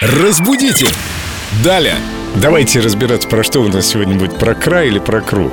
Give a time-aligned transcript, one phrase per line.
[0.00, 0.86] Разбудите!
[1.62, 1.96] Далее!
[2.36, 5.52] Давайте разбираться, про что у нас сегодня будет, про край или про кру.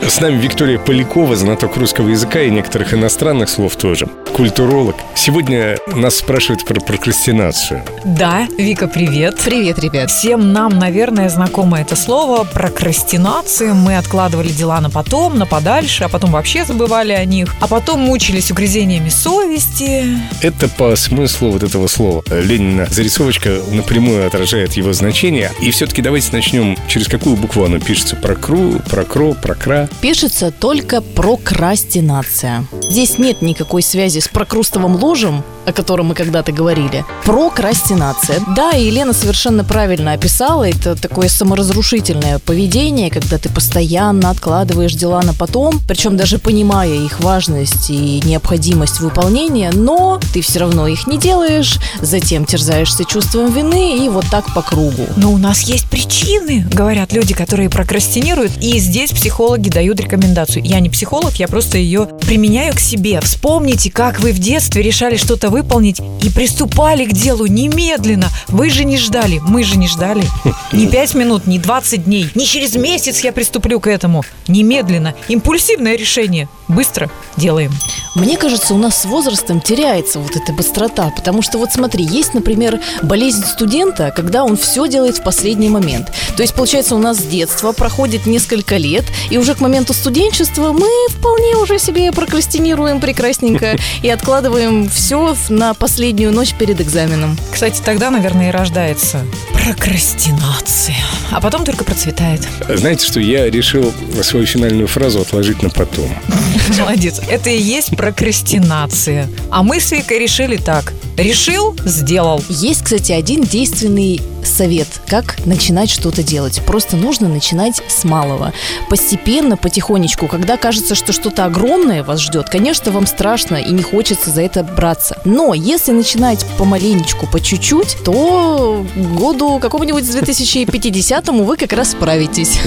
[0.00, 4.06] С нами Виктория Полякова, знаток русского языка и некоторых иностранных слов тоже.
[4.34, 4.96] Культуролог.
[5.14, 7.82] Сегодня нас спрашивают про прокрастинацию.
[8.04, 9.36] Да, Вика, привет.
[9.44, 10.10] Привет, ребят.
[10.10, 13.74] Всем нам, наверное, знакомо это слово прокрастинация.
[13.74, 17.54] Мы откладывали дела на потом, на подальше, а потом вообще забывали о них.
[17.60, 20.04] А потом мучились угрызениями совести.
[20.42, 22.22] Это по смыслу вот этого слова.
[22.30, 25.50] Ленина зарисовочка напрямую отражает его значение.
[25.60, 26.76] И все-таки давайте начнем.
[26.86, 28.16] Через какую букву оно пишется?
[28.16, 29.87] Про кру, про кро, про кра?
[30.00, 32.64] Пишется только прокрастинация.
[32.88, 37.04] Здесь нет никакой связи с прокрустовым ложем, о котором мы когда-то говорили.
[37.24, 38.40] Прокрастинация.
[38.56, 40.68] Да, и Елена совершенно правильно описала.
[40.68, 47.20] Это такое саморазрушительное поведение, когда ты постоянно откладываешь дела на потом, причем даже понимая их
[47.20, 54.04] важность и необходимость выполнения, но ты все равно их не делаешь, затем терзаешься чувством вины
[54.04, 55.06] и вот так по кругу.
[55.16, 58.52] Но у нас есть причины, говорят люди, которые прокрастинируют.
[58.62, 60.64] И здесь психологи дают рекомендацию.
[60.64, 63.20] Я не психолог, я просто ее применяю к себе.
[63.20, 68.28] Вспомните, как вы в детстве решали что-то выполнить и приступали к делу немедленно.
[68.48, 70.24] Вы же не ждали, мы же не ждали.
[70.72, 74.24] Не пять минут, не 20 дней, не через месяц я приступлю к этому.
[74.48, 75.14] Немедленно.
[75.28, 76.48] Импульсивное решение.
[76.66, 77.72] Быстро делаем.
[78.16, 82.34] Мне кажется, у нас с возрастом теряется вот эта быстрота, потому что вот смотри, есть,
[82.34, 86.12] например, болезнь студента, когда он все делает в последний момент.
[86.36, 90.72] То есть, получается, у нас с детства проходит несколько лет, и уже к моменту студенчества
[90.72, 97.36] мы вполне уже себе прокрастинируем прекрасненько и откладываем все на последнюю ночь перед экзаменом.
[97.52, 100.96] Кстати, тогда, наверное, и рождается прокрастинация.
[101.30, 102.40] А потом только процветает.
[102.68, 106.10] Знаете, что я решил свою финальную фразу отложить на потом.
[106.78, 107.20] Молодец.
[107.28, 109.28] Это и есть прокрастинация.
[109.50, 110.94] А мы с Викой решили так.
[111.18, 112.42] Решил– сделал.
[112.48, 116.60] Есть, кстати, один действенный совет, как начинать что-то делать.
[116.66, 118.52] Просто нужно начинать с малого.
[118.88, 124.30] Постепенно, потихонечку, когда кажется, что что-то огромное вас ждет, конечно, вам страшно и не хочется
[124.30, 125.20] за это браться.
[125.24, 132.60] Но если начинать помаленечку, по чуть-чуть, то году какому-нибудь с 2050 вы как раз справитесь.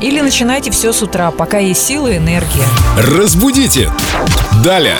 [0.00, 2.64] Или начинайте все с утра, пока есть силы и энергия.
[2.96, 3.90] Разбудите!
[4.64, 4.98] Далее!